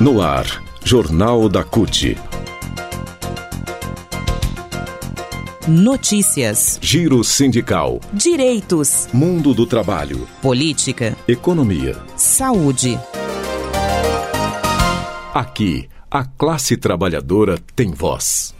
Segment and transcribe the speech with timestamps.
[0.00, 2.16] No ar, Jornal da CUT.
[5.66, 6.78] Notícias.
[6.80, 7.98] Giro sindical.
[8.12, 9.08] Direitos.
[9.12, 10.28] Mundo do trabalho.
[10.40, 11.16] Política.
[11.26, 11.96] Economia.
[12.14, 12.96] Saúde.
[15.34, 18.54] Aqui, a classe trabalhadora tem voz.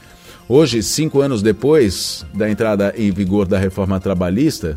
[0.46, 4.76] Hoje, cinco anos depois da entrada em vigor da reforma trabalhista,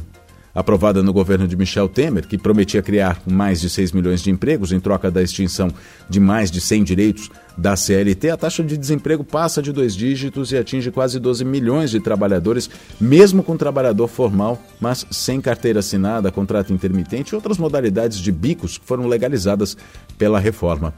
[0.56, 4.72] aprovada no governo de Michel Temer, que prometia criar mais de 6 milhões de empregos
[4.72, 5.70] em troca da extinção
[6.10, 10.54] de mais de 100 direitos da CLT, a taxa de desemprego passa de dois dígitos
[10.54, 16.32] e atinge quase 12 milhões de trabalhadores, mesmo com trabalhador formal, mas sem carteira assinada,
[16.32, 19.76] contrato intermitente e outras modalidades de bicos que foram legalizadas
[20.18, 20.94] pela reforma.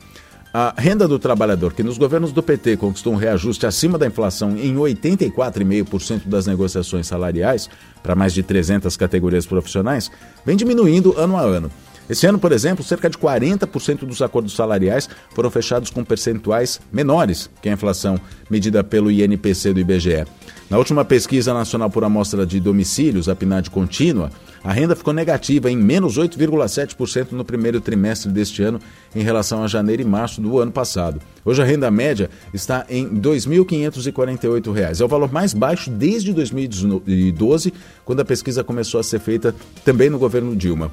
[0.51, 4.57] A renda do trabalhador, que nos governos do PT conquistou um reajuste acima da inflação
[4.57, 7.69] em 84,5% das negociações salariais,
[8.01, 10.09] para mais de 300 categorias profissionais,
[10.43, 11.69] vem diminuindo ano a ano.
[12.09, 17.50] Esse ano, por exemplo, cerca de 40% dos acordos salariais foram fechados com percentuais menores
[17.62, 20.25] que a inflação medida pelo INPC do IBGE.
[20.72, 24.31] Na última pesquisa nacional por amostra de domicílios, a PNAD contínua,
[24.64, 28.80] a renda ficou negativa em menos 8,7% no primeiro trimestre deste ano
[29.16, 31.22] em relação a janeiro e março do ano passado.
[31.46, 35.00] Hoje a renda média está em R$ 2.548.
[35.00, 39.56] É o valor mais baixo desde 2012, quando a pesquisa começou a ser feita
[39.86, 40.91] também no governo Dilma.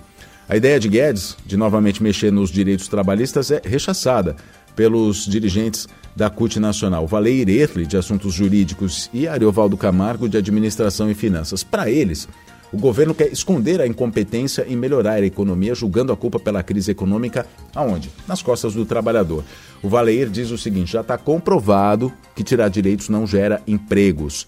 [0.49, 4.37] A ideia de Guedes de novamente mexer nos direitos trabalhistas é rechaçada
[4.77, 11.11] pelos dirigentes da CUT Nacional, Valeir Erle, de Assuntos Jurídicos, e Ariovaldo Camargo, de Administração
[11.11, 11.65] e Finanças.
[11.65, 12.29] Para eles,
[12.73, 16.93] o governo quer esconder a incompetência em melhorar a economia, julgando a culpa pela crise
[16.93, 18.11] econômica aonde?
[18.29, 19.43] Nas costas do trabalhador.
[19.83, 24.47] O Valeir diz o seguinte: já está comprovado que tirar direitos não gera empregos.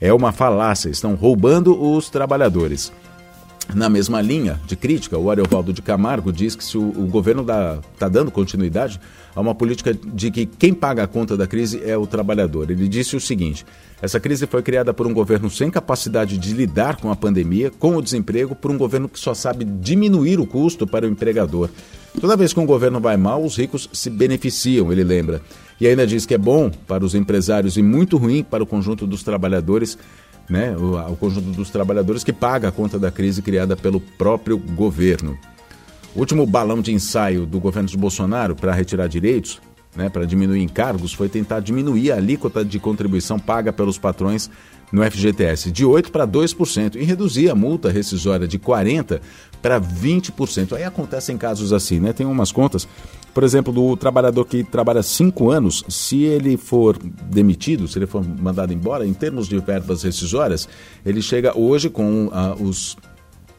[0.00, 2.92] É uma falácia, estão roubando os trabalhadores.
[3.74, 7.42] Na mesma linha de crítica, o Ariovaldo de Camargo diz que se o, o governo
[7.92, 9.00] está dando continuidade
[9.34, 12.70] a uma política de que quem paga a conta da crise é o trabalhador.
[12.70, 13.64] Ele disse o seguinte:
[14.00, 17.96] essa crise foi criada por um governo sem capacidade de lidar com a pandemia, com
[17.96, 21.70] o desemprego, por um governo que só sabe diminuir o custo para o empregador.
[22.20, 25.40] Toda vez que um governo vai mal, os ricos se beneficiam, ele lembra.
[25.80, 29.06] E ainda diz que é bom para os empresários e muito ruim para o conjunto
[29.06, 29.98] dos trabalhadores
[30.52, 34.58] né, o, o conjunto dos trabalhadores que paga a conta da crise criada pelo próprio
[34.58, 35.38] governo.
[36.14, 39.62] O último balão de ensaio do governo de Bolsonaro para retirar direitos,
[39.96, 44.50] né, para diminuir encargos, foi tentar diminuir a alíquota de contribuição paga pelos patrões
[44.92, 49.20] no FGTS de 8% para 2% e reduzir a multa rescisória de 40%
[49.62, 50.74] para 20%.
[50.74, 52.12] Aí acontecem casos assim, né?
[52.12, 52.86] Tem umas contas
[53.32, 58.22] por exemplo, do trabalhador que trabalha cinco anos, se ele for demitido, se ele for
[58.22, 60.68] mandado embora, em termos de verbas rescisórias,
[61.04, 62.96] ele chega hoje com uh, os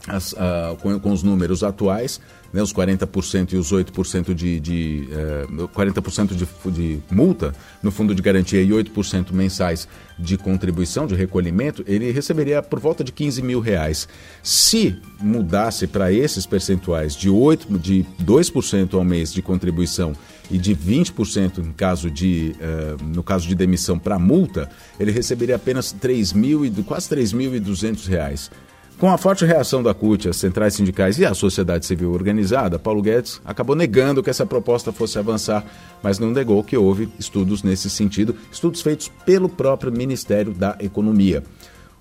[0.08, 2.20] as, uh, com, com, os números atuais,
[2.54, 5.10] né, os 40% e os 8% de, de
[5.50, 9.88] uh, 40% de, de multa no fundo de garantia e 8% mensais
[10.20, 14.08] de contribuição, de recolhimento, ele receberia por volta de 15 mil reais.
[14.44, 20.14] Se mudasse para esses percentuais de 8, de 2% ao mês de contribuição
[20.52, 25.56] e de 20% em caso de, uh, no caso de demissão para multa, ele receberia
[25.56, 28.52] apenas 3 mil e, quase 3.200 reais.
[29.00, 33.02] Com a forte reação da CUT, as centrais sindicais e a sociedade civil organizada, Paulo
[33.02, 35.66] Guedes acabou negando que essa proposta fosse avançar,
[36.02, 41.44] mas não negou que houve estudos nesse sentido, estudos feitos pelo próprio Ministério da Economia.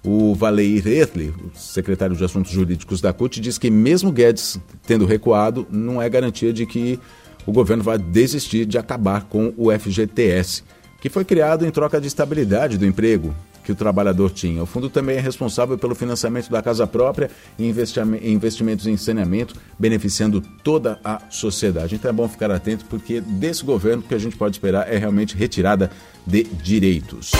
[0.04, 5.06] O Valeir Erli, o secretário de Assuntos Jurídicos da CUT, diz que mesmo Guedes tendo
[5.06, 7.00] recuado, não é garantia de que
[7.46, 10.62] o governo vai desistir de acabar com o FGTS,
[11.00, 14.62] que foi criado em troca de estabilidade do emprego que o trabalhador tinha.
[14.62, 20.42] O fundo também é responsável pelo financiamento da casa própria e investimentos em saneamento, beneficiando
[20.62, 21.94] toda a sociedade.
[21.94, 24.98] Então é bom ficar atento, porque desse governo o que a gente pode esperar é
[24.98, 25.90] realmente retirada
[26.26, 27.32] de direitos.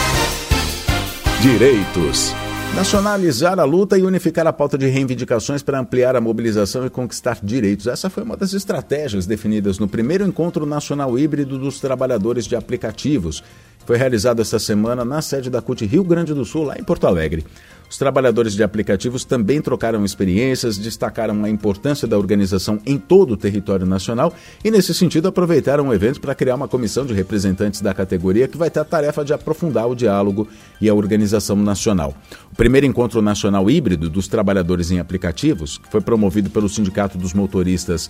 [1.41, 2.33] Direitos.
[2.75, 7.37] Nacionalizar a luta e unificar a pauta de reivindicações para ampliar a mobilização e conquistar
[7.43, 7.85] direitos.
[7.85, 13.43] Essa foi uma das estratégias definidas no primeiro encontro nacional híbrido dos trabalhadores de aplicativos.
[13.85, 17.05] Foi realizado esta semana na sede da CUT Rio Grande do Sul, lá em Porto
[17.05, 17.45] Alegre.
[17.89, 23.37] Os trabalhadores de aplicativos também trocaram experiências, destacaram a importância da organização em todo o
[23.37, 24.33] território nacional
[24.63, 28.57] e, nesse sentido, aproveitaram o evento para criar uma comissão de representantes da categoria que
[28.57, 30.47] vai ter a tarefa de aprofundar o diálogo
[30.81, 32.15] e a organização nacional.
[32.51, 37.33] O primeiro encontro nacional híbrido dos trabalhadores em aplicativos, que foi promovido pelo Sindicato dos
[37.33, 38.09] Motoristas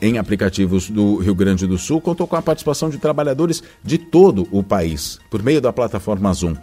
[0.00, 4.48] em aplicativos do Rio Grande do Sul, contou com a participação de trabalhadores de todo
[4.50, 6.56] o país, por meio da plataforma Zoom.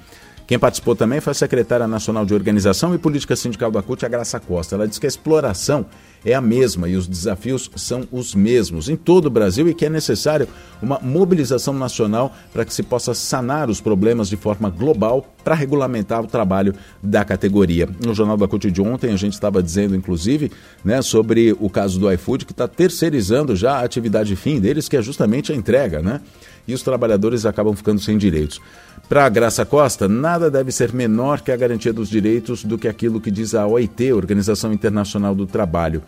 [0.47, 4.09] Quem participou também foi a secretária nacional de Organização e Política Sindical da CUT, a
[4.09, 4.75] Graça Costa.
[4.75, 5.87] Ela disse que a exploração
[6.25, 9.85] é a mesma e os desafios são os mesmos em todo o Brasil e que
[9.85, 10.47] é necessário
[10.81, 16.21] uma mobilização nacional para que se possa sanar os problemas de forma global para regulamentar
[16.23, 17.87] o trabalho da categoria.
[18.03, 20.51] No Jornal da CUT de ontem a gente estava dizendo, inclusive,
[20.83, 24.97] né, sobre o caso do iFood, que está terceirizando já a atividade fim deles, que
[24.97, 26.19] é justamente a entrega, né?
[26.67, 28.59] E os trabalhadores acabam ficando sem direitos.
[29.07, 33.21] Para Graça Costa, nada deve ser menor que a garantia dos direitos do que aquilo
[33.21, 36.01] que diz a OIT, Organização Internacional do Trabalho.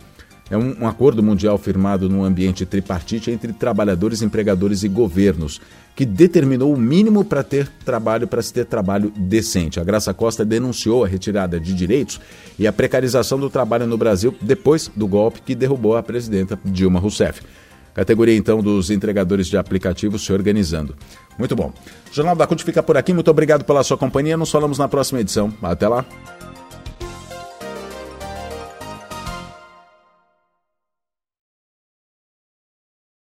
[0.50, 5.60] É um, um, acordo mundial firmado num ambiente tripartite entre trabalhadores, empregadores e governos,
[5.96, 9.80] que determinou o mínimo para ter trabalho, para se ter trabalho decente.
[9.80, 12.22] A Graça Costa denunciou a retirada de direitos
[12.58, 17.00] e a precarização do trabalho no Brasil depois do golpe que derrubou a presidenta Dilma
[17.00, 17.42] Rousseff.
[17.94, 20.96] Categoria então dos entregadores de aplicativos se organizando.
[21.38, 21.74] Muito bom.
[22.12, 23.12] O Jornal da CUT fica por aqui.
[23.12, 24.38] Muito obrigado pela sua companhia.
[24.38, 25.52] Nos falamos na próxima edição.
[25.64, 26.06] Até lá.